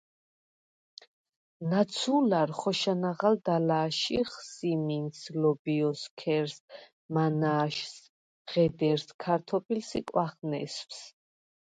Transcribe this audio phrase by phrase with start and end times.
[1.69, 6.55] ნაცუ̄ლარ ხოშა ნაღალდ ალა̄შიხ: სიმინდს, ლობჲოს, ქერს,
[7.13, 7.95] მანა̄შს,
[8.51, 10.99] ღედერს, ქართობილს ი კვახნესვს.